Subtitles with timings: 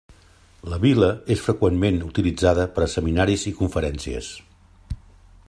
[0.73, 4.33] La Vil·la és freqüentment utilitzada per a seminaris i conferències.